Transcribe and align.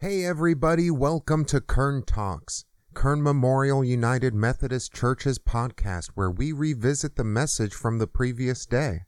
Hey 0.00 0.24
everybody, 0.24 0.92
welcome 0.92 1.44
to 1.46 1.60
Kern 1.60 2.04
Talks, 2.04 2.64
Kern 2.94 3.20
Memorial 3.20 3.82
United 3.82 4.32
Methodist 4.32 4.94
Church's 4.94 5.40
podcast 5.40 6.10
where 6.14 6.30
we 6.30 6.52
revisit 6.52 7.16
the 7.16 7.24
message 7.24 7.74
from 7.74 7.98
the 7.98 8.06
previous 8.06 8.64
day. 8.64 9.06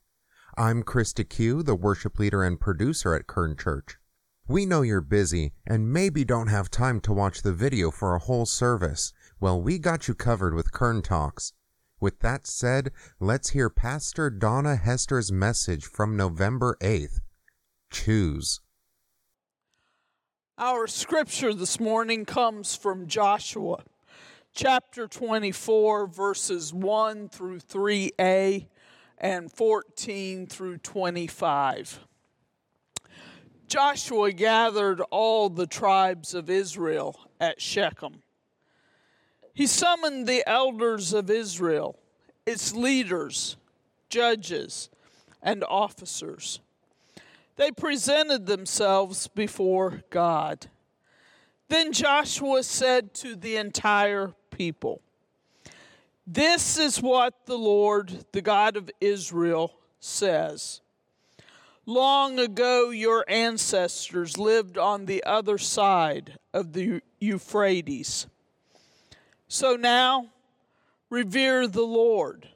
I'm 0.57 0.83
Krista 0.83 1.29
Q, 1.29 1.63
the 1.63 1.77
worship 1.77 2.19
leader 2.19 2.43
and 2.43 2.59
producer 2.59 3.15
at 3.15 3.29
Kern 3.29 3.57
Church. 3.57 3.99
We 4.49 4.67
know 4.67 4.83
you're 4.83 5.01
busy 5.01 5.53
and 5.65 5.93
maybe 5.93 6.25
don't 6.25 6.49
have 6.49 6.73
time 6.73 6.99
to 7.03 7.13
watch 7.13 7.43
the 7.43 7.53
video 7.53 7.93
for 7.93 8.17
a 8.17 8.19
whole 8.19 8.45
service. 8.45 9.13
Well, 9.39 9.63
we 9.63 9.79
got 9.79 10.09
you 10.09 10.15
covered 10.17 10.55
with 10.55 10.73
Kern 10.73 11.03
Talks. 11.03 11.53
With 12.01 12.19
that 12.19 12.49
said, 12.49 12.91
let's 13.21 13.51
hear 13.51 13.71
Pastor 13.71 14.29
Donna 14.29 14.75
Hester's 14.75 15.31
message 15.31 15.85
from 15.85 16.17
November 16.17 16.77
8th. 16.81 17.21
Choose. 17.93 18.61
Our 20.63 20.89
scripture 20.89 21.55
this 21.55 21.81
morning 21.81 22.27
comes 22.27 22.77
from 22.77 23.07
Joshua 23.07 23.83
chapter 24.53 25.09
24, 25.09 26.07
verses 26.09 26.75
1 26.75 27.31
through 27.31 27.61
3a 27.61 28.67
and 29.17 29.51
14 29.51 30.47
through 30.47 30.77
25. 30.77 32.01
Joshua 33.69 34.33
gathered 34.33 35.01
all 35.11 35.49
the 35.49 35.67
tribes 35.67 36.35
of 36.35 36.51
Israel 36.51 37.19
at 37.41 37.59
Shechem. 37.59 38.23
He 39.55 39.67
summoned 39.67 40.27
the 40.27 40.47
elders 40.47 41.15
of 41.15 41.31
Israel, 41.31 41.99
its 42.45 42.75
leaders, 42.75 43.57
judges, 44.11 44.91
and 45.43 45.65
officers 45.65 46.61
they 47.61 47.71
presented 47.71 48.47
themselves 48.47 49.29
before 49.29 50.03
God. 50.09 50.69
Then 51.69 51.93
Joshua 51.93 52.63
said 52.63 53.13
to 53.17 53.37
the 53.37 53.57
entire 53.57 54.33
people, 54.51 55.03
This 56.27 56.79
is 56.79 57.03
what 57.03 57.45
the 57.45 57.59
Lord, 57.59 58.25
the 58.33 58.41
God 58.41 58.79
of 58.79 58.91
Israel, 58.99 59.75
says. 59.99 60.81
Long 61.85 62.39
ago, 62.39 62.89
your 62.89 63.27
ancestors 63.29 64.39
lived 64.39 64.79
on 64.79 65.05
the 65.05 65.23
other 65.25 65.59
side 65.59 66.39
of 66.55 66.73
the 66.73 67.03
Euphrates. 67.21 68.27
So 69.49 69.77
now, 69.77 70.31
revere 71.11 71.67
the 71.67 71.83
Lord, 71.83 72.49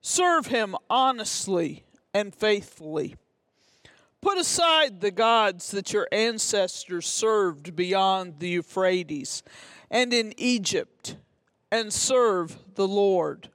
serve 0.00 0.46
him 0.46 0.76
honestly 0.88 1.82
and 2.14 2.32
faithfully. 2.32 3.16
Put 4.20 4.38
aside 4.38 5.00
the 5.00 5.12
gods 5.12 5.70
that 5.70 5.92
your 5.92 6.08
ancestors 6.10 7.06
served 7.06 7.76
beyond 7.76 8.40
the 8.40 8.48
Euphrates 8.48 9.42
and 9.90 10.12
in 10.12 10.34
Egypt, 10.36 11.16
and 11.70 11.92
serve 11.92 12.58
the 12.74 12.88
Lord. 12.88 13.48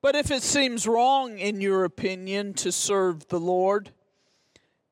But 0.00 0.14
if 0.14 0.30
it 0.30 0.42
seems 0.42 0.86
wrong 0.86 1.38
in 1.38 1.60
your 1.60 1.84
opinion 1.84 2.54
to 2.54 2.72
serve 2.72 3.28
the 3.28 3.38
Lord, 3.38 3.90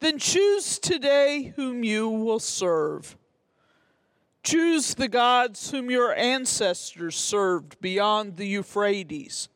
then 0.01 0.19
choose 0.19 0.79
today 0.79 1.55
whom 1.57 1.83
you 1.83 2.09
will 2.09 2.39
serve. 2.39 3.17
Choose 4.43 4.95
the 4.95 5.09
gods 5.09 5.71
whom 5.71 5.91
your 5.91 6.15
ancestors 6.15 7.17
served 7.17 7.81
beyond 7.81 8.37
the 8.37 8.47
Euphrates 8.47 9.49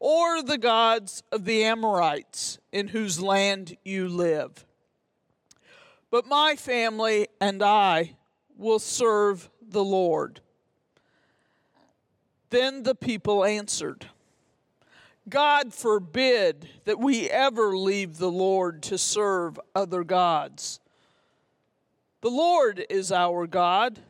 or 0.00 0.42
the 0.42 0.58
gods 0.58 1.22
of 1.32 1.44
the 1.44 1.64
Amorites 1.64 2.58
in 2.72 2.88
whose 2.88 3.20
land 3.20 3.76
you 3.84 4.08
live. 4.08 4.64
But 6.10 6.26
my 6.26 6.56
family 6.56 7.28
and 7.40 7.62
I 7.62 8.16
will 8.56 8.78
serve 8.78 9.50
the 9.60 9.84
Lord. 9.84 10.40
Then 12.50 12.82
the 12.82 12.94
people 12.94 13.44
answered, 13.44 14.06
God 15.28 15.74
forbid 15.74 16.68
that 16.84 16.98
we 16.98 17.28
ever 17.28 17.76
leave 17.76 18.16
the 18.16 18.30
Lord 18.30 18.82
to 18.84 18.96
serve 18.96 19.60
other 19.74 20.02
gods. 20.02 20.80
The 22.22 22.30
Lord 22.30 22.86
is 22.88 23.12
our 23.12 23.46
God 23.46 24.00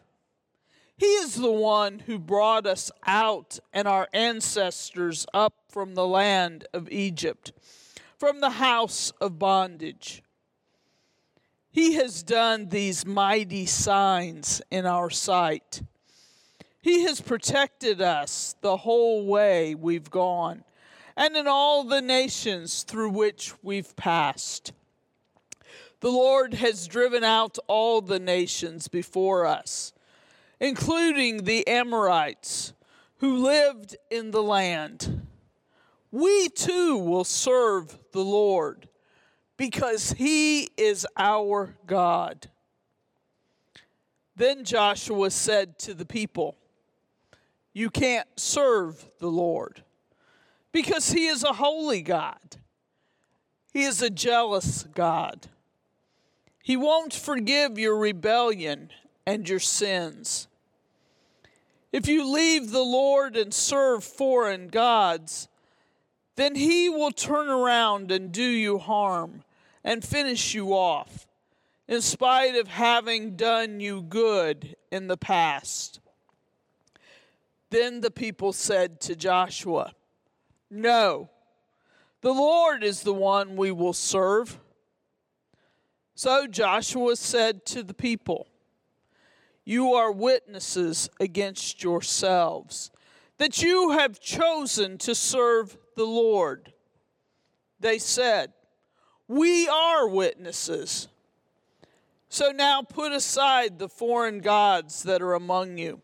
he 0.98 1.06
is 1.06 1.36
the 1.36 1.52
one 1.52 2.00
who 2.00 2.18
brought 2.18 2.66
us 2.66 2.90
out 3.06 3.60
and 3.72 3.86
our 3.86 4.08
ancestors 4.12 5.26
up 5.32 5.54
from 5.68 5.94
the 5.94 6.06
land 6.06 6.66
of 6.74 6.90
Egypt, 6.90 7.52
from 8.18 8.40
the 8.40 8.50
house 8.50 9.12
of 9.20 9.38
bondage. 9.38 10.24
He 11.70 11.94
has 11.94 12.24
done 12.24 12.68
these 12.68 13.06
mighty 13.06 13.64
signs 13.64 14.60
in 14.72 14.86
our 14.86 15.08
sight. 15.08 15.82
He 16.82 17.04
has 17.04 17.20
protected 17.20 18.00
us 18.00 18.56
the 18.60 18.78
whole 18.78 19.24
way 19.24 19.76
we've 19.76 20.10
gone 20.10 20.64
and 21.16 21.36
in 21.36 21.46
all 21.46 21.84
the 21.84 22.02
nations 22.02 22.82
through 22.82 23.10
which 23.10 23.52
we've 23.62 23.94
passed. 23.94 24.72
The 26.00 26.10
Lord 26.10 26.54
has 26.54 26.88
driven 26.88 27.22
out 27.22 27.56
all 27.68 28.00
the 28.00 28.18
nations 28.18 28.88
before 28.88 29.46
us 29.46 29.92
including 30.60 31.44
the 31.44 31.66
Amorites 31.66 32.72
who 33.18 33.38
lived 33.38 33.96
in 34.10 34.30
the 34.30 34.42
land. 34.42 35.26
We 36.10 36.48
too 36.48 36.96
will 36.96 37.24
serve 37.24 37.98
the 38.12 38.24
Lord 38.24 38.88
because 39.56 40.12
he 40.12 40.70
is 40.76 41.06
our 41.16 41.76
God. 41.86 42.48
Then 44.36 44.64
Joshua 44.64 45.30
said 45.30 45.78
to 45.80 45.94
the 45.94 46.06
people, 46.06 46.56
You 47.72 47.90
can't 47.90 48.28
serve 48.36 49.04
the 49.18 49.28
Lord 49.28 49.82
because 50.72 51.10
he 51.10 51.26
is 51.26 51.42
a 51.42 51.54
holy 51.54 52.02
God. 52.02 52.56
He 53.72 53.82
is 53.82 54.00
a 54.00 54.10
jealous 54.10 54.84
God. 54.94 55.48
He 56.62 56.76
won't 56.76 57.12
forgive 57.12 57.78
your 57.78 57.96
rebellion 57.96 58.90
and 59.26 59.48
your 59.48 59.60
sins. 59.60 60.47
If 61.92 62.06
you 62.06 62.30
leave 62.30 62.70
the 62.70 62.82
Lord 62.82 63.36
and 63.36 63.52
serve 63.52 64.04
foreign 64.04 64.68
gods, 64.68 65.48
then 66.36 66.54
he 66.54 66.88
will 66.88 67.10
turn 67.10 67.48
around 67.48 68.10
and 68.10 68.30
do 68.30 68.42
you 68.42 68.78
harm 68.78 69.42
and 69.82 70.04
finish 70.04 70.54
you 70.54 70.74
off, 70.74 71.26
in 71.86 72.02
spite 72.02 72.54
of 72.56 72.68
having 72.68 73.36
done 73.36 73.80
you 73.80 74.02
good 74.02 74.76
in 74.92 75.06
the 75.06 75.16
past. 75.16 76.00
Then 77.70 78.00
the 78.00 78.10
people 78.10 78.52
said 78.52 79.00
to 79.02 79.16
Joshua, 79.16 79.92
No, 80.70 81.30
the 82.20 82.32
Lord 82.32 82.82
is 82.82 83.02
the 83.02 83.14
one 83.14 83.56
we 83.56 83.70
will 83.72 83.92
serve. 83.92 84.58
So 86.14 86.46
Joshua 86.46 87.16
said 87.16 87.64
to 87.66 87.82
the 87.82 87.94
people, 87.94 88.47
you 89.68 89.92
are 89.92 90.10
witnesses 90.10 91.10
against 91.20 91.82
yourselves 91.82 92.90
that 93.36 93.60
you 93.60 93.90
have 93.90 94.18
chosen 94.18 94.96
to 94.96 95.14
serve 95.14 95.76
the 95.94 96.06
Lord. 96.06 96.72
They 97.78 97.98
said, 97.98 98.54
We 99.28 99.68
are 99.68 100.08
witnesses. 100.08 101.08
So 102.30 102.50
now 102.50 102.80
put 102.80 103.12
aside 103.12 103.78
the 103.78 103.90
foreign 103.90 104.38
gods 104.38 105.02
that 105.02 105.20
are 105.20 105.34
among 105.34 105.76
you. 105.76 106.00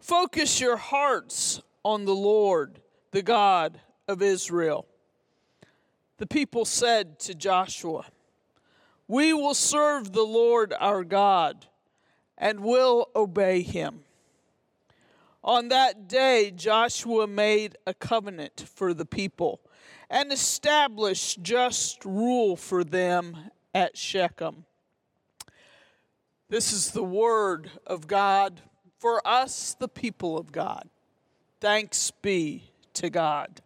Focus 0.00 0.58
your 0.58 0.78
hearts 0.78 1.60
on 1.82 2.06
the 2.06 2.14
Lord, 2.14 2.80
the 3.10 3.20
God 3.20 3.78
of 4.08 4.22
Israel. 4.22 4.86
The 6.16 6.26
people 6.26 6.64
said 6.64 7.18
to 7.20 7.34
Joshua, 7.34 8.06
We 9.06 9.34
will 9.34 9.52
serve 9.52 10.14
the 10.14 10.24
Lord 10.24 10.72
our 10.80 11.04
God 11.04 11.66
and 12.38 12.60
will 12.60 13.08
obey 13.14 13.62
him. 13.62 14.00
On 15.42 15.68
that 15.68 16.08
day, 16.08 16.50
Joshua 16.50 17.26
made 17.26 17.76
a 17.86 17.94
covenant 17.94 18.64
for 18.74 18.92
the 18.92 19.06
people 19.06 19.60
and 20.10 20.32
established 20.32 21.42
just 21.42 22.04
rule 22.04 22.56
for 22.56 22.82
them 22.82 23.50
at 23.74 23.96
Shechem. 23.96 24.64
This 26.48 26.72
is 26.72 26.90
the 26.90 27.04
word 27.04 27.70
of 27.86 28.06
God 28.06 28.60
for 28.98 29.26
us, 29.26 29.76
the 29.78 29.88
people 29.88 30.38
of 30.38 30.52
God. 30.52 30.88
Thanks 31.60 32.10
be 32.10 32.70
to 32.94 33.10
God. 33.10 33.62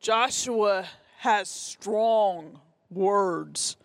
Joshua 0.00 0.86
has 1.18 1.48
strong 1.48 2.60
words 2.90 3.76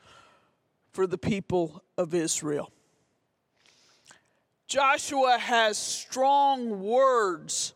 for 0.92 1.08
the 1.08 1.18
people 1.18 1.84
of 1.98 2.14
Israel. 2.14 2.72
Joshua 4.68 5.38
has 5.38 5.78
strong 5.78 6.82
words 6.82 7.74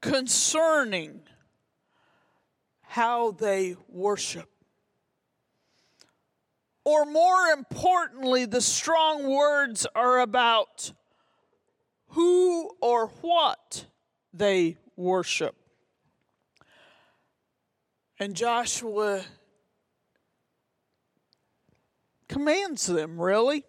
concerning 0.00 1.20
how 2.82 3.30
they 3.30 3.76
worship 3.88 4.48
Or 6.84 7.04
more 7.04 7.46
importantly, 7.56 8.44
the 8.44 8.60
strong 8.60 9.28
words 9.30 9.86
are 9.94 10.20
about 10.20 10.92
who 12.08 12.70
or 12.80 13.06
what 13.20 13.86
they 14.34 14.76
worship. 14.96 15.54
And 18.18 18.34
Joshua 18.34 19.22
commands 22.32 22.86
them, 22.86 23.20
really, 23.20 23.62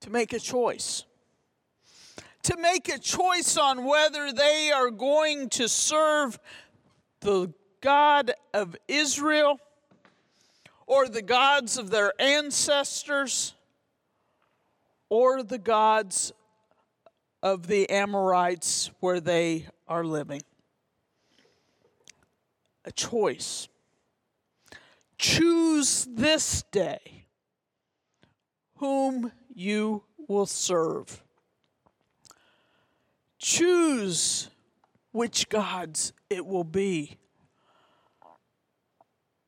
to 0.00 0.08
make 0.08 0.32
a 0.32 0.38
choice. 0.38 1.04
To 2.44 2.56
make 2.56 2.88
a 2.88 2.98
choice 2.98 3.58
on 3.58 3.84
whether 3.84 4.32
they 4.32 4.72
are 4.74 4.90
going 4.90 5.50
to 5.50 5.68
serve 5.68 6.38
the 7.20 7.52
God 7.82 8.32
of 8.54 8.74
Israel 8.88 9.60
or 10.86 11.08
the 11.08 11.20
gods 11.20 11.76
of 11.76 11.90
their 11.90 12.14
ancestors 12.18 13.52
or 15.10 15.42
the 15.42 15.58
gods 15.58 16.32
of 17.42 17.66
the 17.66 17.90
Amorites 17.90 18.90
where 19.00 19.20
they 19.20 19.66
are 19.86 20.04
living. 20.04 20.40
A 22.86 22.92
choice. 22.92 23.68
Choose 25.22 26.08
this 26.10 26.64
day 26.72 27.26
whom 28.78 29.30
you 29.54 30.02
will 30.26 30.46
serve. 30.46 31.22
Choose 33.38 34.50
which 35.12 35.48
gods 35.48 36.12
it 36.28 36.44
will 36.44 36.64
be. 36.64 37.18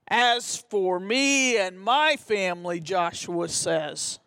As 0.06 0.58
for 0.70 1.00
me 1.00 1.58
and 1.58 1.80
my 1.80 2.14
family, 2.18 2.78
Joshua 2.78 3.48
says, 3.48 4.20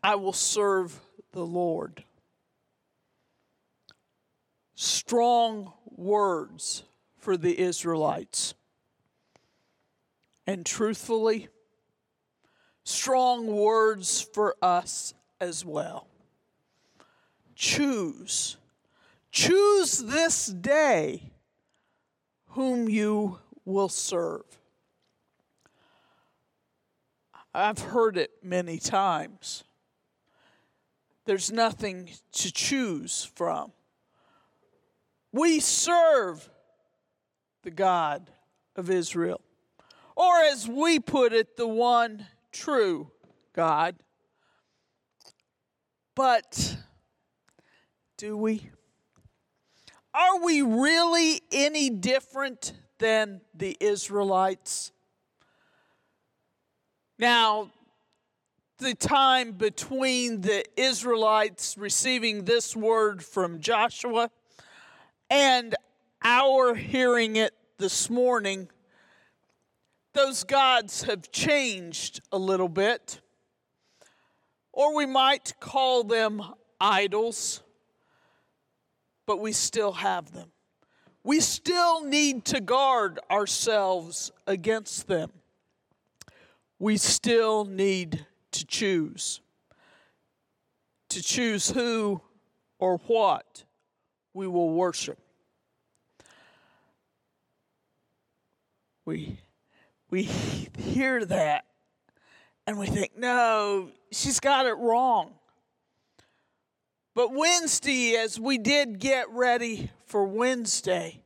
I 0.00 0.14
will 0.14 0.32
serve 0.32 1.00
the 1.32 1.44
Lord. 1.44 2.04
Strong 4.76 5.72
words 5.86 6.84
for 7.18 7.36
the 7.36 7.58
Israelites. 7.58 8.54
And 10.50 10.66
truthfully, 10.66 11.46
strong 12.82 13.46
words 13.46 14.20
for 14.20 14.56
us 14.60 15.14
as 15.40 15.64
well. 15.64 16.08
Choose. 17.54 18.56
Choose 19.30 19.98
this 19.98 20.46
day 20.46 21.30
whom 22.48 22.88
you 22.88 23.38
will 23.64 23.88
serve. 23.88 24.42
I've 27.54 27.78
heard 27.78 28.16
it 28.16 28.32
many 28.42 28.78
times. 28.78 29.62
There's 31.26 31.52
nothing 31.52 32.10
to 32.32 32.52
choose 32.52 33.30
from. 33.36 33.70
We 35.30 35.60
serve 35.60 36.50
the 37.62 37.70
God 37.70 38.32
of 38.74 38.90
Israel. 38.90 39.40
Or 40.20 40.40
as 40.40 40.68
we 40.68 40.98
put 40.98 41.32
it, 41.32 41.56
the 41.56 41.66
one 41.66 42.26
true 42.52 43.10
God. 43.54 43.96
But 46.14 46.76
do 48.18 48.36
we? 48.36 48.68
Are 50.12 50.44
we 50.44 50.60
really 50.60 51.40
any 51.50 51.88
different 51.88 52.74
than 52.98 53.40
the 53.54 53.74
Israelites? 53.80 54.92
Now, 57.18 57.70
the 58.76 58.94
time 58.94 59.52
between 59.52 60.42
the 60.42 60.66
Israelites 60.78 61.78
receiving 61.78 62.44
this 62.44 62.76
word 62.76 63.24
from 63.24 63.58
Joshua 63.58 64.30
and 65.30 65.74
our 66.22 66.74
hearing 66.74 67.36
it 67.36 67.54
this 67.78 68.10
morning, 68.10 68.68
those 70.12 70.44
gods 70.44 71.02
have 71.02 71.30
changed 71.30 72.20
a 72.32 72.38
little 72.38 72.68
bit. 72.68 73.20
Or 74.72 74.94
we 74.94 75.06
might 75.06 75.54
call 75.60 76.04
them 76.04 76.42
idols, 76.80 77.62
but 79.26 79.40
we 79.40 79.52
still 79.52 79.92
have 79.92 80.32
them. 80.32 80.50
We 81.22 81.40
still 81.40 82.04
need 82.04 82.44
to 82.46 82.60
guard 82.60 83.18
ourselves 83.30 84.32
against 84.46 85.06
them. 85.06 85.30
We 86.78 86.96
still 86.96 87.66
need 87.66 88.24
to 88.52 88.66
choose. 88.66 89.40
To 91.10 91.22
choose 91.22 91.70
who 91.70 92.22
or 92.78 92.98
what 93.06 93.64
we 94.32 94.46
will 94.46 94.70
worship. 94.70 95.18
We, 99.04 99.40
we 100.10 100.22
hear 100.78 101.24
that 101.24 101.64
and 102.66 102.78
we 102.78 102.86
think, 102.86 103.16
no, 103.16 103.90
she's 104.12 104.40
got 104.40 104.66
it 104.66 104.76
wrong. 104.76 105.32
But 107.14 107.32
Wednesday, 107.32 108.14
as 108.14 108.38
we 108.38 108.58
did 108.58 108.98
get 108.98 109.28
ready 109.30 109.90
for 110.06 110.24
Wednesday, 110.24 111.22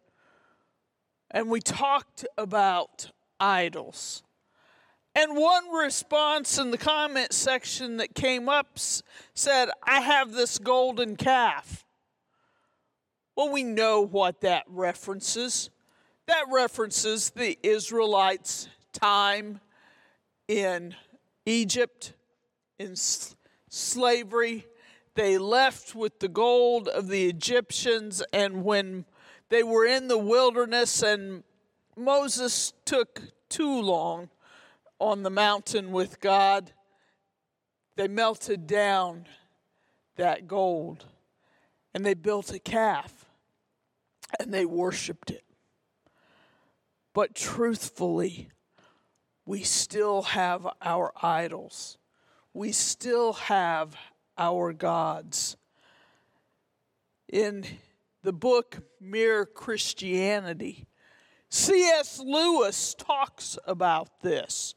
and 1.31 1.51
we 1.51 1.61
talked 1.61 2.25
about 2.39 3.11
idols. 3.39 4.23
And 5.15 5.37
one 5.37 5.71
response 5.71 6.59
in 6.59 6.71
the 6.71 6.79
comment 6.79 7.33
section 7.33 7.99
that 7.99 8.15
came 8.15 8.49
up 8.49 8.79
said, 9.35 9.69
I 9.83 10.01
have 10.01 10.33
this 10.33 10.59
golden 10.59 11.17
calf. 11.17 11.85
Well, 13.37 13.51
we 13.51 13.65
know 13.65 14.01
what 14.01 14.41
that 14.41 14.65
references. 14.69 15.71
That 16.27 16.47
references 16.51 17.31
the 17.31 17.59
Israelites' 17.63 18.69
time 18.95 19.61
in 20.49 20.95
Egypt, 21.45 22.15
in 22.79 22.95
slavery. 23.69 24.67
They 25.15 25.37
left 25.37 25.95
with 25.95 26.21
the 26.21 26.29
gold 26.29 26.89
of 26.89 27.09
the 27.09 27.27
Egyptians, 27.27 28.23
and 28.33 28.65
when 28.65 29.05
they 29.51 29.63
were 29.63 29.85
in 29.85 30.09
the 30.09 30.19
wilderness 30.19 31.03
and 31.03 31.45
Moses 31.97 32.73
took 32.85 33.21
too 33.49 33.81
long 33.81 34.31
on 34.99 35.23
the 35.23 35.31
mountain 35.31 35.93
with 35.93 36.21
God, 36.21 36.73
they 37.97 38.09
melted 38.09 38.67
down 38.67 39.27
that 40.17 40.49
gold 40.49 41.05
and 41.93 42.05
they 42.05 42.15
built 42.15 42.53
a 42.53 42.59
calf 42.59 43.27
and 44.41 44.53
they 44.53 44.65
worshiped 44.65 45.31
it. 45.31 45.45
But 47.13 47.35
truthfully, 47.35 48.49
we 49.47 49.63
still 49.63 50.23
have 50.23 50.67
our 50.81 51.13
idols. 51.23 51.99
We 52.53 52.73
still 52.73 53.35
have 53.35 53.95
our 54.39 54.73
gods. 54.73 55.57
In 57.29 57.65
the 58.23 58.33
book 58.33 58.83
Mere 59.01 59.45
Christianity, 59.45 60.87
C.S. 61.51 62.21
Lewis 62.21 62.95
talks 62.95 63.59
about 63.67 64.23
this. 64.23 64.75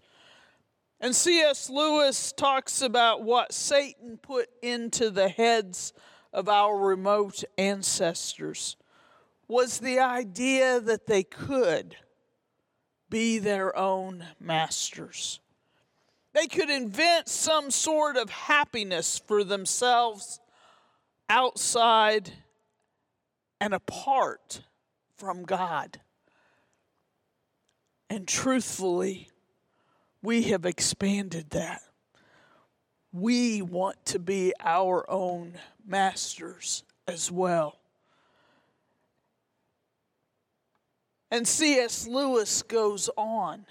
And 1.00 1.15
C.S. 1.15 1.69
Lewis 1.69 2.33
talks 2.33 2.81
about 2.81 3.24
what 3.24 3.53
Satan 3.53 4.17
put 4.17 4.50
into 4.62 5.12
the 5.12 5.29
heads 5.29 5.93
of 6.33 6.50
our 6.50 6.77
remote 6.77 7.43
ancestors 7.57 8.75
was 9.47 9.79
the 9.79 10.00
idea 10.00 10.79
that 10.81 11.07
they 11.07 11.24
could 11.24 11.95
be 13.09 13.39
their 13.39 13.77
own 13.77 14.25
masters. 14.39 15.39
They 16.33 16.47
could 16.47 16.69
invent 16.69 17.27
some 17.27 17.71
sort 17.71 18.17
of 18.17 18.29
happiness 18.29 19.19
for 19.25 19.43
themselves 19.43 20.39
outside 21.29 22.31
and 23.59 23.73
apart 23.73 24.61
from 25.15 25.43
God. 25.43 25.99
And 28.09 28.27
truthfully, 28.27 29.29
we 30.21 30.43
have 30.43 30.65
expanded 30.65 31.49
that. 31.51 31.81
We 33.11 33.61
want 33.61 34.05
to 34.07 34.19
be 34.19 34.53
our 34.63 35.09
own 35.09 35.53
masters 35.85 36.83
as 37.07 37.31
well. 37.31 37.76
And 41.29 41.48
C.S. 41.48 42.07
Lewis 42.07 42.62
goes 42.62 43.10
on 43.17 43.65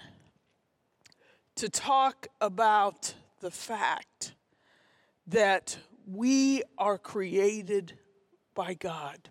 to 1.55 1.69
talk 1.69 2.27
about 2.39 3.15
the 3.39 3.49
fact 3.49 4.33
that 5.25 5.77
we 6.05 6.61
are 6.77 6.99
created 6.99 7.97
by 8.53 8.75
God. 8.75 9.29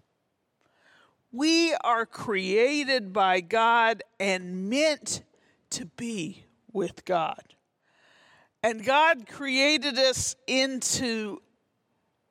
We 1.31 1.75
are 1.85 2.05
created 2.05 3.13
by 3.13 3.41
God 3.41 4.03
and 4.19 4.69
meant 4.69 5.23
to 5.71 5.87
be 5.87 6.45
with 6.73 7.05
God. 7.05 7.55
And 8.63 8.85
God 8.85 9.29
created 9.29 9.99
us 9.99 10.35
into 10.49 11.41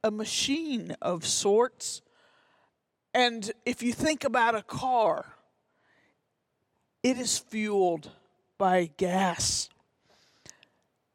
a 0.04 0.12
machine 0.12 0.96
of 1.02 1.26
sorts. 1.26 2.02
And 3.14 3.50
if 3.66 3.82
you 3.82 3.94
think 3.94 4.26
about 4.26 4.56
a 4.56 4.62
car, 4.62 5.35
it 7.06 7.20
is 7.20 7.38
fueled 7.38 8.10
by 8.58 8.90
gas. 8.98 9.70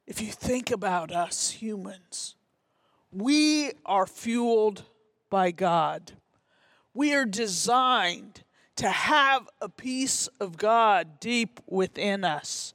If 0.06 0.22
you 0.22 0.30
think 0.30 0.70
about 0.70 1.10
us 1.10 1.50
humans, 1.50 2.36
we 3.10 3.72
are 3.84 4.06
fueled 4.06 4.84
by 5.30 5.50
God. 5.50 6.12
We 6.94 7.12
are 7.14 7.24
designed 7.24 8.44
to 8.76 8.88
have 8.88 9.48
a 9.60 9.68
piece 9.68 10.28
of 10.38 10.56
God 10.56 11.18
deep 11.18 11.58
within 11.66 12.22
us, 12.22 12.72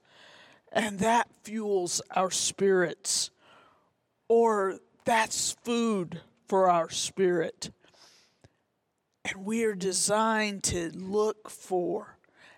and 0.69 1.00
that 1.00 1.29
fuels 1.41 2.01
our 2.12 2.31
spirits, 2.31 3.31
or 4.27 4.79
that's 5.05 5.53
food 5.63 6.19
for 6.50 6.69
our 6.69 6.89
spirit. 6.89 7.72
And 9.24 9.45
we 9.45 9.63
are 9.63 9.74
designed 9.74 10.63
to 10.63 10.91
look 10.93 11.50
for 11.50 12.14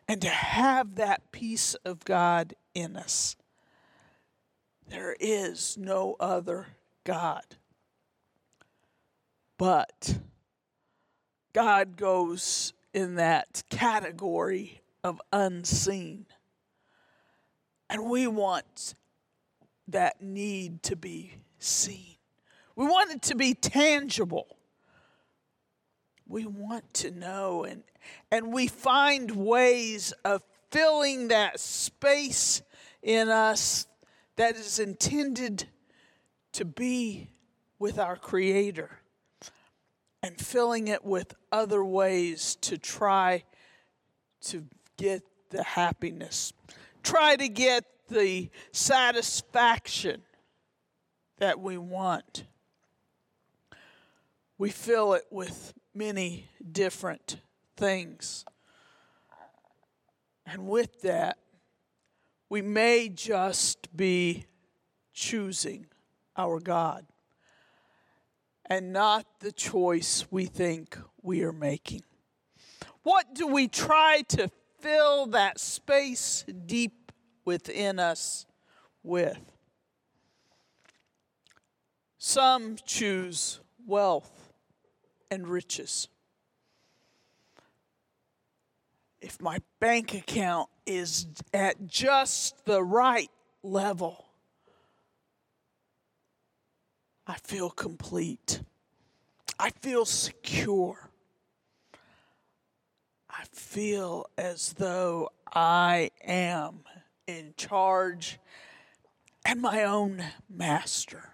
and 0.07 0.21
to 0.21 0.29
have 0.29 0.95
that 0.95 1.31
peace 1.31 1.73
of 1.85 2.05
God 2.05 2.53
in 2.73 2.95
us. 2.95 3.35
There 4.89 5.15
is 5.19 5.77
no 5.77 6.15
other 6.19 6.67
God. 7.03 7.43
But 9.57 10.19
God 11.53 11.97
goes 11.97 12.73
in 12.93 13.15
that 13.15 13.63
category 13.69 14.81
of 15.03 15.21
unseen. 15.33 16.25
And 17.89 18.09
we 18.09 18.27
want 18.27 18.93
that 19.87 20.21
need 20.21 20.83
to 20.83 20.95
be 20.95 21.33
seen. 21.59 22.15
We 22.75 22.85
want 22.85 23.11
it 23.11 23.21
to 23.23 23.35
be 23.35 23.53
tangible. 23.53 24.56
We 26.27 26.45
want 26.45 26.93
to 26.95 27.11
know 27.11 27.63
and 27.63 27.83
and 28.31 28.53
we 28.53 28.67
find 28.67 29.31
ways 29.31 30.13
of 30.23 30.41
filling 30.71 31.29
that 31.29 31.59
space 31.59 32.61
in 33.01 33.29
us 33.29 33.87
that 34.35 34.55
is 34.55 34.79
intended 34.79 35.65
to 36.53 36.65
be 36.65 37.29
with 37.79 37.99
our 37.99 38.15
creator 38.15 38.99
and 40.23 40.39
filling 40.39 40.87
it 40.87 41.05
with 41.05 41.33
other 41.51 41.83
ways 41.83 42.55
to 42.61 42.77
try 42.77 43.43
to 44.41 44.65
get 44.97 45.23
the 45.49 45.63
happiness, 45.63 46.53
try 47.03 47.35
to 47.35 47.47
get 47.47 47.85
the 48.09 48.49
satisfaction 48.71 50.21
that 51.37 51.59
we 51.59 51.77
want. 51.77 52.45
We 54.57 54.69
fill 54.71 55.13
it 55.13 55.25
with 55.29 55.73
many 55.97 56.47
different 56.71 57.37
things. 57.75 58.45
And 60.45 60.67
with 60.67 61.01
that, 61.01 61.37
we 62.49 62.61
may 62.61 63.09
just 63.09 63.95
be 63.95 64.45
choosing 65.13 65.87
our 66.37 66.59
God 66.59 67.05
and 68.69 68.93
not 68.93 69.25
the 69.39 69.51
choice 69.51 70.25
we 70.29 70.45
think 70.45 70.97
we 71.21 71.43
are 71.43 71.51
making. 71.51 72.03
What 73.03 73.33
do 73.33 73.47
we 73.47 73.67
try 73.67 74.23
to 74.29 74.49
fill 74.79 75.27
that 75.27 75.59
space 75.59 76.45
deep 76.65 77.11
within 77.43 77.99
us 77.99 78.45
with? 79.03 79.39
Some 82.17 82.75
choose 82.85 83.59
wealth 83.85 84.36
and 85.29 85.47
riches. 85.47 86.07
If 89.19 89.41
my 89.41 89.59
bank 89.79 90.13
account 90.13 90.69
is 90.85 91.27
at 91.53 91.87
just 91.87 92.65
the 92.65 92.83
right 92.83 93.29
level, 93.63 94.25
I 97.25 97.35
feel 97.43 97.69
complete. 97.69 98.61
I 99.59 99.71
feel 99.81 100.05
secure. 100.05 101.09
I 103.29 103.43
feel 103.51 104.27
as 104.37 104.73
though 104.73 105.29
I 105.53 106.11
am 106.23 106.79
in 107.25 107.53
charge 107.57 108.39
and 109.45 109.61
my 109.61 109.83
own 109.83 110.23
master. 110.49 111.31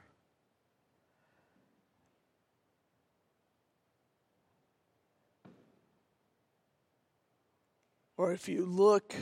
Or 8.15 8.32
if 8.32 8.48
you 8.48 8.65
look 8.65 9.15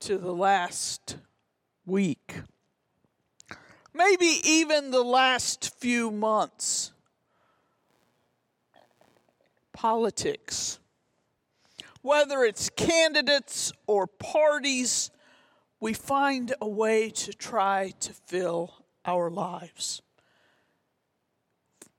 to 0.00 0.16
the 0.16 0.32
last 0.32 1.16
week, 1.84 2.40
maybe 3.92 4.40
even 4.44 4.90
the 4.90 5.02
last 5.02 5.78
few 5.78 6.10
months. 6.10 6.92
Politics, 9.74 10.78
whether 12.02 12.44
it's 12.44 12.70
candidates 12.70 13.72
or 13.86 14.06
parties, 14.06 15.10
we 15.80 15.92
find 15.92 16.54
a 16.60 16.68
way 16.68 17.10
to 17.10 17.32
try 17.32 17.92
to 18.00 18.12
fill 18.12 18.84
our 19.04 19.30
lives. 19.30 20.02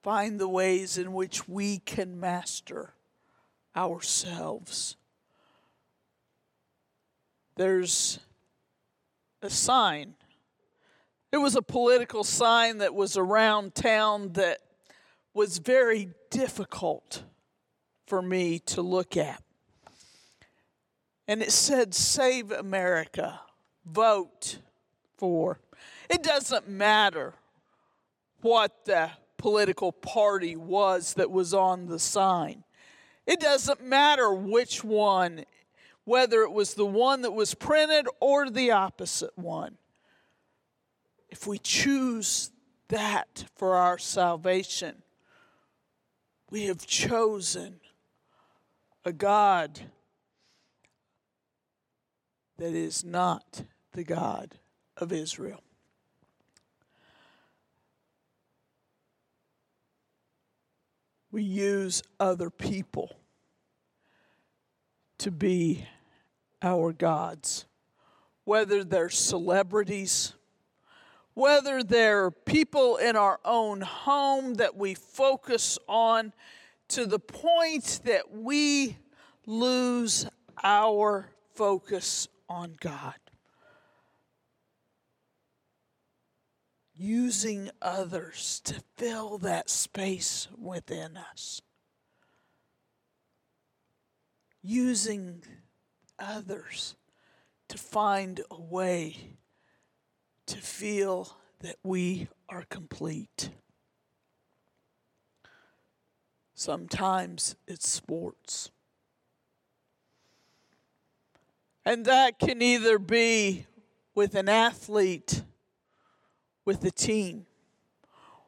Find 0.04 0.40
the 0.40 0.50
ways 0.50 0.98
in 0.98 1.14
which 1.14 1.48
we 1.48 1.80
can 1.80 2.20
master 2.20 2.94
ourselves. 3.76 4.98
There's 7.56 8.20
a 9.42 9.50
sign 9.50 10.16
it 11.32 11.38
was 11.38 11.56
a 11.56 11.62
political 11.62 12.26
sign 12.26 12.80
that 12.80 12.94
was 12.94 13.16
around 13.16 13.74
town 13.74 14.34
that 14.34 14.60
was 15.34 15.60
very 15.60 16.10
difficult 16.30 17.24
for 18.06 18.22
me 18.22 18.60
to 18.60 18.82
look 18.82 19.16
at. 19.16 19.42
And 21.30 21.42
it 21.42 21.54
said, 21.54 21.94
Save 21.94 22.52
America, 22.52 23.40
vote 23.86 24.60
for. 25.18 25.60
It 26.10 26.22
doesn't 26.22 26.68
matter 26.68 27.36
what 28.42 28.84
the 28.84 29.12
political 29.38 29.94
party 29.94 30.58
was 30.58 31.14
that 31.14 31.32
was 31.32 31.54
on 31.54 31.86
the 31.86 32.00
sign. 32.00 32.66
It 33.26 33.40
doesn't 33.40 33.82
matter 33.82 34.34
which 34.34 34.84
one, 34.84 35.46
whether 36.12 36.42
it 36.42 36.52
was 36.52 36.74
the 36.74 36.86
one 36.86 37.22
that 37.22 37.32
was 37.32 37.54
printed 37.54 38.06
or 38.20 38.50
the 38.50 38.70
opposite 38.70 39.32
one 39.38 39.78
if 41.32 41.48
we 41.48 41.58
choose 41.58 42.52
that 42.90 43.46
for 43.56 43.76
our 43.76 43.98
salvation, 43.98 45.02
we 46.50 46.66
have 46.66 46.86
chosen 46.86 47.80
a 49.06 49.14
God 49.14 49.80
that 52.58 52.74
is 52.74 53.06
not 53.06 53.64
the 53.94 54.04
God 54.04 54.56
of 54.98 55.14
Israel. 55.14 55.64
We 61.32 61.44
use 61.44 62.04
other 62.20 62.50
people 62.50 63.16
to 65.20 65.32
be 65.32 65.86
our 66.62 66.94
gods, 66.94 67.66
whether 68.44 68.84
they're 68.84 69.10
celebrities 69.10 70.34
whether 71.34 71.82
they're 71.84 72.32
people 72.32 72.98
in 72.98 73.16
our 73.16 73.40
own 73.46 73.82
home 73.82 74.56
that 74.56 74.76
we 74.76 74.94
focus 74.94 75.80
on 75.88 76.34
to 76.90 77.06
the 77.06 77.20
point 77.20 78.02
that 78.04 78.32
we 78.32 78.98
lose 79.46 80.28
our 80.62 81.30
focus 81.54 82.28
on 82.50 82.76
God. 82.80 83.16
Using 86.94 87.72
others 87.82 88.62
to 88.66 88.76
fill 88.98 89.38
that 89.40 89.70
space 89.70 90.48
within 90.58 91.18
us. 91.18 91.62
Using 94.62 95.42
others 96.22 96.96
to 97.68 97.78
find 97.78 98.42
a 98.50 98.62
way 98.62 99.38
to 100.46 100.58
feel 100.58 101.38
that 101.62 101.78
we 101.84 102.28
are 102.50 102.64
complete. 102.70 103.50
Sometimes 106.54 107.56
it's 107.68 107.90
sports. 107.90 108.70
And 111.86 112.06
that 112.06 112.38
can 112.38 112.62
either 112.62 113.00
be 113.00 113.66
with 114.14 114.36
an 114.36 114.50
athlete, 114.50 115.42
with 116.66 116.84
a 116.84 116.92
team, 116.92 117.46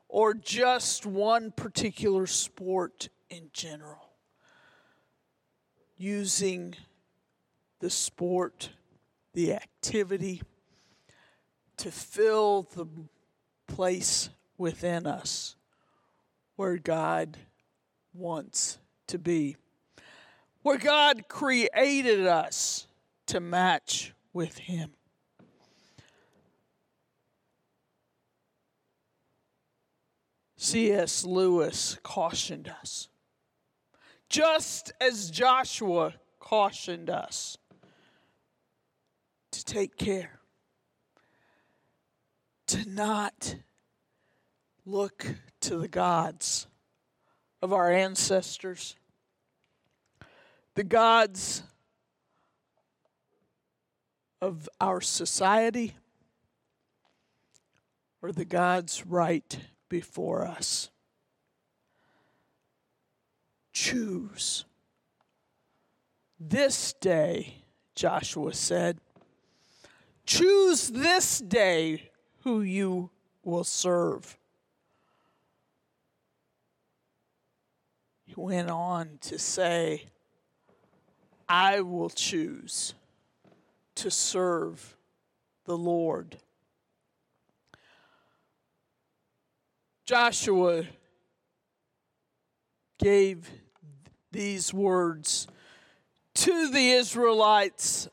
or 0.07 0.33
just 0.35 1.05
one 1.05 1.51
particular 1.51 2.27
sport 2.27 3.09
in 3.29 3.49
general. 3.53 4.09
Using 5.97 6.75
the 7.83 7.89
sport, 7.89 8.69
the 9.33 9.51
activity, 9.53 10.41
to 11.75 11.91
fill 11.91 12.65
the 12.75 12.85
place 13.67 14.29
within 14.57 15.05
us 15.05 15.57
where 16.55 16.77
God 16.77 17.35
wants 18.13 18.77
to 19.07 19.19
be, 19.19 19.57
where 20.61 20.77
God 20.77 21.27
created 21.27 22.25
us 22.25 22.87
to 23.25 23.41
match 23.41 24.13
with 24.31 24.59
Him. 24.59 24.91
C.S. 30.55 31.25
Lewis 31.25 31.97
cautioned 32.01 32.73
us, 32.79 33.09
just 34.29 34.93
as 35.01 35.29
Joshua 35.29 36.13
cautioned 36.39 37.09
us 37.09 37.57
take 39.63 39.97
care, 39.97 40.39
to 42.67 42.87
not 42.89 43.55
look 44.85 45.25
to 45.61 45.77
the 45.77 45.87
gods 45.87 46.67
of 47.61 47.71
our 47.71 47.91
ancestors, 47.91 48.95
the 50.75 50.83
gods 50.83 51.63
of 54.41 54.67
our 54.81 54.99
society, 54.99 55.95
or 58.21 58.31
the 58.31 58.45
gods 58.45 59.05
right 59.05 59.59
before 59.89 60.45
us. 60.45 60.89
Choose. 63.71 64.65
This 66.39 66.93
day, 66.93 67.63
Joshua 67.95 68.53
said, 68.53 68.99
choose 70.25 70.89
this 70.89 71.39
day 71.39 72.09
who 72.43 72.61
you 72.61 73.09
will 73.43 73.63
serve. 73.63 74.37
He 78.25 78.33
went 78.35 78.69
on 78.69 79.19
to 79.21 79.37
say, 79.37 80.05
I 81.47 81.81
will 81.81 82.09
choose 82.09 82.95
to 83.95 84.09
serve 84.09 84.95
the 85.65 85.77
Lord. 85.77 86.37
Joshua 90.05 90.83
gave 92.97 93.49
these 94.31 94.73
words 94.73 95.47
to 96.33 96.69
the 96.71 96.91
Israelites 96.91 98.09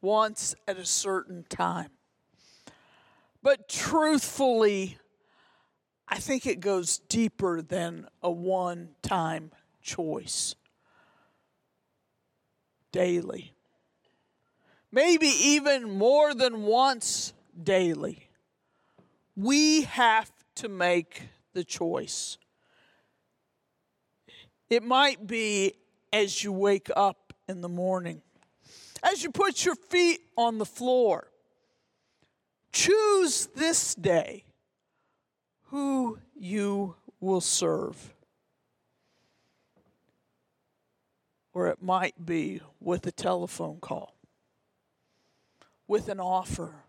once 0.00 0.54
at 0.66 0.78
a 0.78 0.84
certain 0.84 1.44
time. 1.48 1.90
But 3.42 3.68
truthfully, 3.68 4.98
I 6.08 6.18
think 6.18 6.46
it 6.46 6.60
goes 6.60 6.98
deeper 6.98 7.62
than 7.62 8.06
a 8.22 8.30
one 8.30 8.90
time 9.02 9.52
choice. 9.82 10.54
Daily. 12.92 13.52
Maybe 14.90 15.28
even 15.28 15.90
more 15.90 16.34
than 16.34 16.62
once 16.62 17.34
daily. 17.62 18.30
We 19.36 19.82
have 19.82 20.30
to 20.56 20.68
make 20.68 21.28
the 21.52 21.62
choice. 21.62 22.38
It 24.70 24.82
might 24.82 25.26
be 25.26 25.74
as 26.12 26.42
you 26.42 26.52
wake 26.52 26.90
up 26.96 27.34
in 27.48 27.60
the 27.60 27.68
morning, 27.68 28.22
as 29.02 29.22
you 29.22 29.30
put 29.30 29.64
your 29.64 29.74
feet 29.74 30.20
on 30.36 30.58
the 30.58 30.66
floor. 30.66 31.28
Choose 32.72 33.46
this 33.54 33.94
day 33.94 34.44
who 35.64 36.18
you 36.38 36.96
will 37.20 37.40
serve. 37.40 38.14
Or 41.52 41.68
it 41.68 41.82
might 41.82 42.24
be 42.24 42.60
with 42.80 43.06
a 43.06 43.12
telephone 43.12 43.78
call, 43.80 44.14
with 45.86 46.08
an 46.08 46.20
offer 46.20 46.84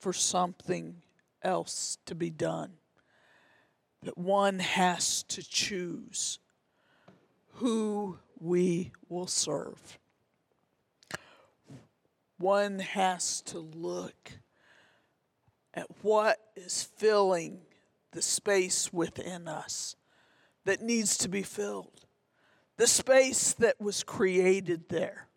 for 0.00 0.12
something 0.12 1.02
else 1.42 1.98
to 2.06 2.14
be 2.14 2.30
done 2.30 2.72
that 4.02 4.16
one 4.16 4.58
has 4.58 5.22
to 5.24 5.42
choose 5.42 6.38
who 7.54 8.18
we 8.38 8.92
will 9.08 9.26
serve. 9.26 9.98
One 12.38 12.78
has 12.78 13.42
to 13.42 13.58
look 13.58 14.32
at 15.74 15.86
what 16.02 16.38
is 16.56 16.82
filling 16.96 17.60
the 18.12 18.22
space 18.22 18.92
within 18.92 19.48
us 19.48 19.96
that 20.64 20.82
needs 20.82 21.16
to 21.18 21.28
be 21.28 21.42
filled, 21.42 22.06
the 22.76 22.86
space 22.86 23.52
that 23.54 23.80
was 23.80 24.02
created 24.02 24.88
there 24.88 25.28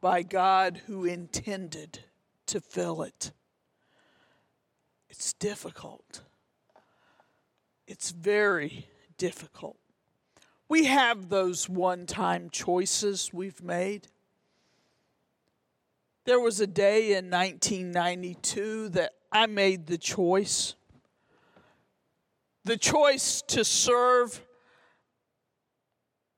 by 0.00 0.22
God 0.22 0.82
who 0.86 1.04
intended 1.04 2.00
to 2.46 2.60
fill 2.60 3.02
it. 3.02 3.32
It's 5.08 5.32
difficult. 5.32 6.22
It's 7.86 8.10
very 8.10 8.86
difficult. 9.16 9.78
We 10.68 10.84
have 10.84 11.30
those 11.30 11.68
one 11.68 12.06
time 12.06 12.50
choices 12.50 13.30
we've 13.32 13.62
made. 13.62 14.08
There 16.28 16.38
was 16.38 16.60
a 16.60 16.66
day 16.66 17.16
in 17.16 17.30
1992 17.30 18.90
that 18.90 19.12
I 19.32 19.46
made 19.46 19.86
the 19.86 19.96
choice 19.96 20.74
the 22.64 22.76
choice 22.76 23.40
to 23.48 23.64
serve 23.64 24.42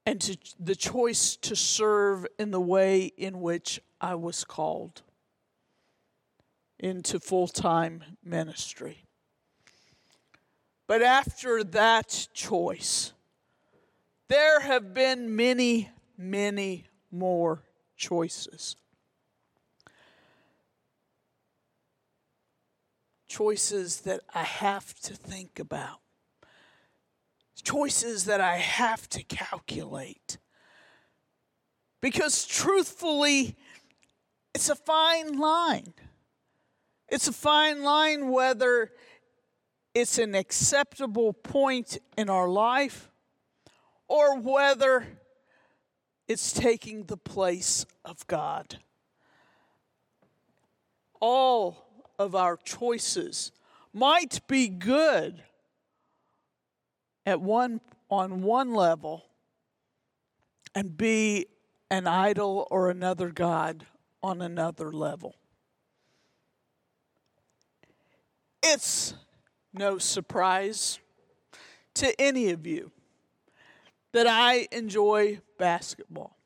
and 0.06 0.20
to, 0.20 0.38
the 0.60 0.76
choice 0.76 1.34
to 1.38 1.56
serve 1.56 2.24
in 2.38 2.52
the 2.52 2.60
way 2.60 3.06
in 3.06 3.40
which 3.40 3.80
I 4.00 4.14
was 4.14 4.44
called 4.44 5.02
into 6.78 7.18
full 7.18 7.48
time 7.48 8.04
ministry. 8.22 9.06
But 10.86 11.02
after 11.02 11.64
that 11.64 12.28
choice, 12.32 13.12
there 14.28 14.60
have 14.60 14.94
been 14.94 15.34
many, 15.34 15.90
many 16.16 16.86
more 17.10 17.64
choices. 17.96 18.76
Choices 23.30 24.00
that 24.00 24.22
I 24.34 24.42
have 24.42 24.92
to 25.02 25.14
think 25.14 25.60
about, 25.60 26.00
choices 27.62 28.24
that 28.24 28.40
I 28.40 28.56
have 28.56 29.08
to 29.10 29.22
calculate. 29.22 30.38
Because 32.02 32.44
truthfully, 32.44 33.54
it's 34.52 34.68
a 34.68 34.74
fine 34.74 35.38
line. 35.38 35.94
It's 37.08 37.28
a 37.28 37.32
fine 37.32 37.84
line 37.84 38.30
whether 38.30 38.90
it's 39.94 40.18
an 40.18 40.34
acceptable 40.34 41.32
point 41.32 41.98
in 42.18 42.28
our 42.28 42.48
life 42.48 43.12
or 44.08 44.40
whether 44.40 45.06
it's 46.26 46.52
taking 46.52 47.04
the 47.04 47.16
place 47.16 47.86
of 48.04 48.26
God. 48.26 48.80
All 51.20 51.89
of 52.20 52.34
our 52.34 52.58
choices 52.58 53.50
might 53.94 54.46
be 54.46 54.68
good 54.68 55.42
at 57.24 57.40
one 57.40 57.80
on 58.10 58.42
one 58.42 58.74
level 58.74 59.24
and 60.74 60.98
be 60.98 61.46
an 61.90 62.06
idol 62.06 62.68
or 62.70 62.90
another 62.90 63.30
god 63.30 63.86
on 64.22 64.42
another 64.42 64.92
level. 64.92 65.34
It's 68.62 69.14
no 69.72 69.96
surprise 69.96 70.98
to 71.94 72.20
any 72.20 72.50
of 72.50 72.66
you 72.66 72.92
that 74.12 74.26
I 74.26 74.68
enjoy 74.70 75.40
basketball. 75.58 76.36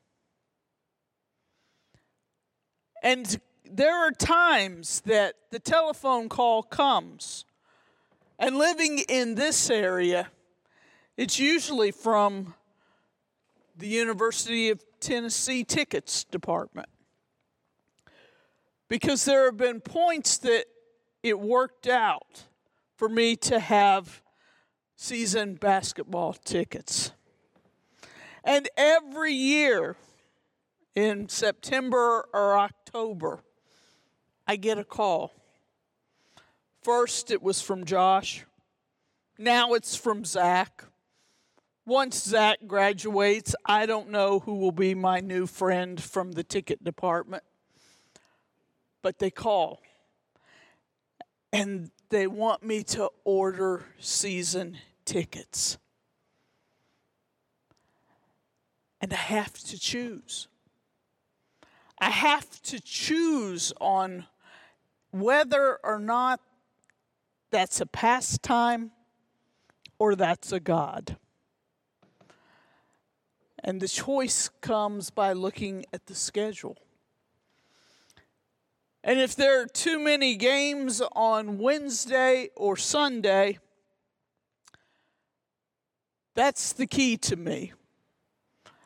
And 3.02 3.40
there 3.76 4.06
are 4.06 4.12
times 4.12 5.00
that 5.00 5.34
the 5.50 5.58
telephone 5.58 6.28
call 6.28 6.62
comes, 6.62 7.44
and 8.38 8.56
living 8.56 9.00
in 9.08 9.34
this 9.34 9.68
area, 9.68 10.28
it's 11.16 11.40
usually 11.40 11.90
from 11.90 12.54
the 13.76 13.88
University 13.88 14.70
of 14.70 14.80
Tennessee 15.00 15.64
tickets 15.64 16.22
department 16.22 16.88
because 18.88 19.24
there 19.24 19.46
have 19.46 19.56
been 19.56 19.80
points 19.80 20.38
that 20.38 20.66
it 21.24 21.40
worked 21.40 21.88
out 21.88 22.44
for 22.96 23.08
me 23.08 23.34
to 23.34 23.58
have 23.58 24.22
season 24.94 25.54
basketball 25.54 26.32
tickets. 26.32 27.10
And 28.44 28.68
every 28.76 29.32
year 29.32 29.96
in 30.94 31.28
September 31.28 32.28
or 32.32 32.56
October, 32.56 33.42
I 34.46 34.56
get 34.56 34.78
a 34.78 34.84
call. 34.84 35.32
First, 36.82 37.30
it 37.30 37.42
was 37.42 37.62
from 37.62 37.84
Josh. 37.84 38.44
Now 39.38 39.72
it's 39.72 39.96
from 39.96 40.24
Zach. 40.24 40.84
Once 41.86 42.22
Zach 42.22 42.58
graduates, 42.66 43.54
I 43.64 43.86
don't 43.86 44.10
know 44.10 44.40
who 44.40 44.56
will 44.56 44.72
be 44.72 44.94
my 44.94 45.20
new 45.20 45.46
friend 45.46 46.02
from 46.02 46.32
the 46.32 46.44
ticket 46.44 46.82
department, 46.82 47.42
but 49.02 49.18
they 49.18 49.30
call 49.30 49.80
and 51.52 51.90
they 52.08 52.26
want 52.26 52.64
me 52.64 52.82
to 52.82 53.08
order 53.24 53.84
season 54.00 54.76
tickets. 55.04 55.78
And 59.00 59.12
I 59.12 59.16
have 59.16 59.52
to 59.52 59.78
choose. 59.78 60.48
I 61.98 62.10
have 62.10 62.60
to 62.62 62.80
choose 62.80 63.72
on 63.80 64.26
whether 65.14 65.78
or 65.84 66.00
not 66.00 66.40
that's 67.52 67.80
a 67.80 67.86
pastime 67.86 68.90
or 69.96 70.16
that's 70.16 70.50
a 70.50 70.58
God. 70.58 71.16
And 73.62 73.80
the 73.80 73.86
choice 73.86 74.50
comes 74.60 75.10
by 75.10 75.32
looking 75.32 75.86
at 75.92 76.06
the 76.06 76.16
schedule. 76.16 76.76
And 79.04 79.20
if 79.20 79.36
there 79.36 79.62
are 79.62 79.66
too 79.66 80.00
many 80.00 80.34
games 80.34 81.00
on 81.12 81.58
Wednesday 81.58 82.50
or 82.56 82.76
Sunday, 82.76 83.58
that's 86.34 86.72
the 86.72 86.88
key 86.88 87.16
to 87.18 87.36
me 87.36 87.72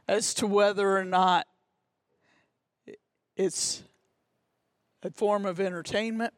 as 0.06 0.34
to 0.34 0.46
whether 0.46 0.94
or 0.94 1.04
not 1.04 1.46
it's 3.34 3.82
a 5.02 5.10
form 5.10 5.46
of 5.46 5.60
entertainment 5.60 6.34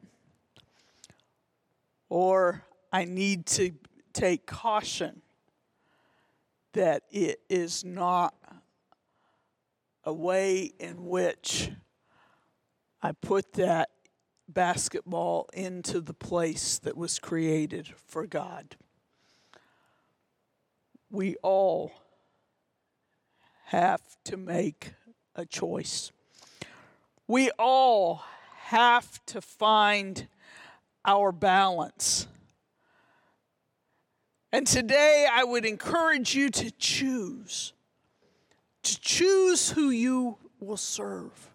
or 2.09 2.64
I 2.92 3.05
need 3.05 3.46
to 3.46 3.73
take 4.12 4.46
caution 4.46 5.23
that 6.73 7.05
it 7.11 7.40
is 7.49 7.85
not 7.85 8.35
a 10.05 10.12
way 10.12 10.73
in 10.79 11.07
which 11.07 11.70
I 13.03 13.12
put 13.12 13.55
that 13.55 13.90
basketball 14.49 15.49
into 15.55 16.01
the 16.01 16.12
place 16.12 16.79
that 16.81 16.96
was 16.96 17.18
created 17.18 17.88
for 18.07 18.27
God. 18.27 18.77
We 21.11 21.37
all 21.42 21.92
have 23.66 24.03
to 24.25 24.37
make 24.37 24.92
a 25.35 25.46
choice. 25.46 26.11
We 27.27 27.51
all 27.53 28.25
have 28.70 29.24
to 29.26 29.40
find 29.40 30.28
our 31.04 31.33
balance. 31.33 32.28
And 34.52 34.64
today 34.64 35.26
I 35.28 35.42
would 35.42 35.64
encourage 35.64 36.37
you 36.37 36.50
to 36.50 36.70
choose, 36.70 37.72
to 38.85 39.00
choose 39.00 39.70
who 39.70 39.90
you 39.90 40.38
will 40.61 40.76
serve. 40.76 41.50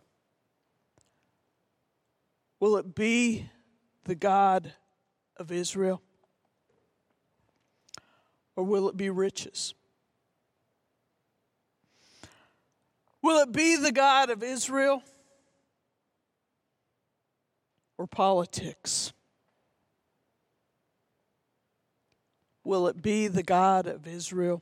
Will 2.59 2.75
it 2.75 2.93
be 2.93 3.49
the 4.03 4.15
God 4.15 4.73
of 5.37 5.53
Israel? 5.53 6.01
Or 8.57 8.65
will 8.65 8.89
it 8.89 8.97
be 8.97 9.09
riches? 9.09 9.73
Will 13.21 13.41
it 13.41 13.53
be 13.53 13.77
the 13.77 13.93
God 13.93 14.29
of 14.29 14.43
Israel 14.43 15.01
or 17.97 18.07
politics? 18.07 19.13
Will 22.63 22.87
it 22.87 23.01
be 23.01 23.27
the 23.27 23.43
God 23.43 23.87
of 23.87 24.07
Israel 24.07 24.61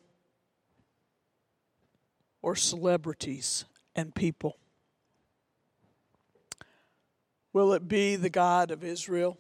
or 2.42 2.56
celebrities 2.56 3.66
and 3.96 4.14
people? 4.14 4.58
Will 7.54 7.74
it 7.74 7.88
be 7.88 8.16
the 8.16 8.30
God 8.30 8.72
of 8.72 8.84
Israel 8.84 9.38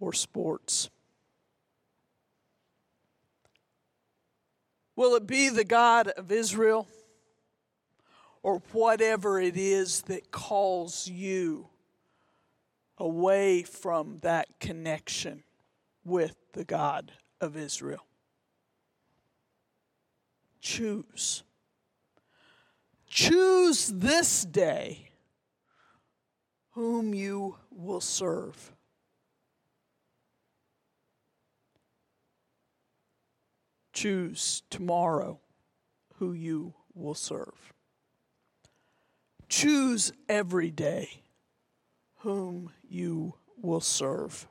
or 0.00 0.12
sports? 0.12 0.88
Will 4.96 5.14
it 5.14 5.26
be 5.26 5.48
the 5.48 5.64
God 5.64 6.08
of 6.08 6.32
Israel 6.32 6.88
or 8.42 8.62
whatever 8.72 9.40
it 9.40 9.56
is 9.56 10.02
that 10.02 10.30
calls 10.30 11.08
you 11.08 11.68
away 12.98 13.62
from 13.62 14.18
that 14.22 14.48
connection 14.60 15.42
with 16.04 16.36
the 16.52 16.64
God 16.64 17.12
of 17.40 17.56
Israel? 17.56 18.04
Choose. 20.60 21.42
Choose 23.06 23.88
this 23.88 24.44
day 24.44 25.10
whom 26.72 27.14
you 27.14 27.56
will 27.70 28.00
serve. 28.00 28.72
Choose 33.92 34.62
tomorrow 34.70 35.40
who 36.18 36.32
you 36.32 36.74
will 36.94 37.14
serve. 37.14 37.72
Choose 39.48 40.12
every 40.28 40.70
day 40.70 41.22
whom 42.18 42.70
you 42.88 43.34
will 43.60 43.80
serve. 43.80 44.46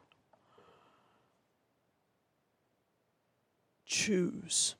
Choose. 3.85 4.75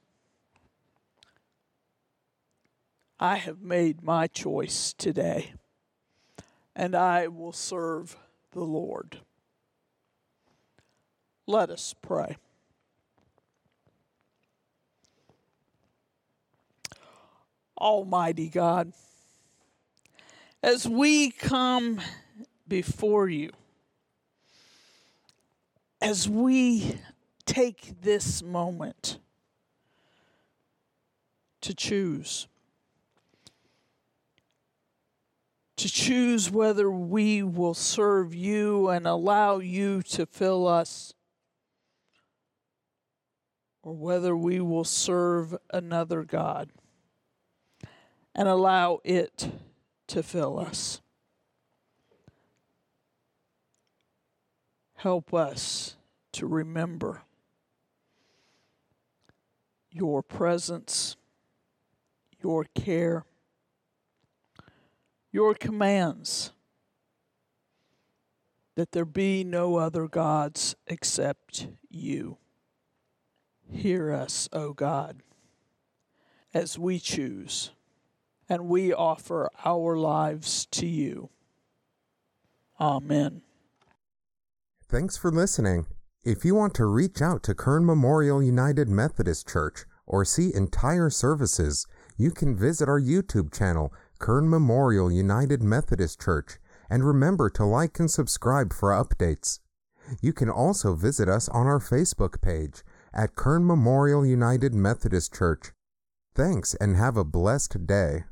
I 3.19 3.37
have 3.37 3.61
made 3.61 4.03
my 4.03 4.27
choice 4.27 4.93
today 4.93 5.53
and 6.75 6.95
I 6.95 7.27
will 7.27 7.51
serve 7.51 8.15
the 8.51 8.63
Lord. 8.63 9.19
Let 11.47 11.69
us 11.69 11.95
pray. 12.01 12.37
Almighty 17.79 18.49
God, 18.49 18.93
as 20.63 20.87
we 20.87 21.29
come 21.31 22.01
before 22.67 23.29
you, 23.29 23.51
as 26.01 26.27
we 26.27 26.99
take 27.45 28.01
this 28.01 28.41
moment 28.41 29.19
to 31.61 31.73
choose, 31.73 32.47
to 35.77 35.89
choose 35.89 36.49
whether 36.49 36.89
we 36.89 37.43
will 37.43 37.73
serve 37.73 38.33
you 38.33 38.89
and 38.89 39.05
allow 39.05 39.59
you 39.59 40.01
to 40.01 40.25
fill 40.25 40.67
us, 40.67 41.13
or 43.83 43.93
whether 43.93 44.35
we 44.35 44.59
will 44.59 44.83
serve 44.83 45.55
another 45.71 46.23
God 46.23 46.71
and 48.35 48.47
allow 48.47 48.99
it 49.03 49.49
to 50.07 50.23
fill 50.23 50.59
us. 50.59 51.01
Help 54.95 55.33
us 55.33 55.95
to 56.33 56.47
remember 56.47 57.23
your 59.91 60.23
presence, 60.23 61.15
your 62.41 62.65
care 62.75 63.25
your 65.37 65.53
commands 65.53 66.51
that 68.75 68.91
there 68.91 69.05
be 69.05 69.43
no 69.43 69.75
other 69.75 70.07
gods 70.07 70.75
except 70.87 71.67
you. 71.91 72.37
Hear 73.71 74.11
us, 74.11 74.49
O 74.51 74.73
God, 74.73 75.21
as 76.55 76.79
we 76.79 76.99
choose 76.99 77.69
and 78.49 78.67
we 78.67 78.93
offer 78.93 79.49
our 79.65 79.97
lives 79.97 80.65
to 80.67 80.85
you. 80.85 81.29
Amen. 82.79 83.41
Thanks 84.89 85.17
for 85.17 85.31
listening. 85.31 85.85
If 86.23 86.45
you 86.45 86.55
want 86.55 86.73
to 86.75 86.85
reach 86.85 87.21
out 87.21 87.43
to 87.43 87.55
Kern 87.55 87.85
Memorial 87.85 88.41
United 88.43 88.89
Methodist 88.89 89.47
Church 89.47 89.85
or 90.05 90.23
see 90.23 90.53
entire 90.53 91.09
services, 91.09 91.87
you 92.17 92.31
can 92.31 92.55
visit 92.55 92.87
our 92.87 92.99
YouTube 92.99 93.53
channel 93.53 93.93
Kern 94.19 94.49
Memorial 94.49 95.11
United 95.11 95.61
Methodist 95.61 96.19
Church, 96.21 96.57
and 96.89 97.05
remember 97.05 97.49
to 97.51 97.65
like 97.65 97.99
and 97.99 98.09
subscribe 98.09 98.73
for 98.73 98.91
updates. 98.91 99.59
You 100.21 100.33
can 100.33 100.49
also 100.49 100.95
visit 100.95 101.29
us 101.29 101.49
on 101.49 101.67
our 101.67 101.79
Facebook 101.79 102.41
page 102.41 102.83
at 103.13 103.35
Kern 103.35 103.65
Memorial 103.65 104.25
United 104.25 104.73
Methodist 104.73 105.33
Church. 105.33 105.71
Thanks 106.33 106.73
and 106.75 106.95
have 106.95 107.17
a 107.17 107.23
blessed 107.23 107.85
day. 107.85 108.23